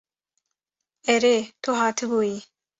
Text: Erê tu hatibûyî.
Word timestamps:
Erê 1.15 1.35
tu 1.61 1.69
hatibûyî. 1.79 2.37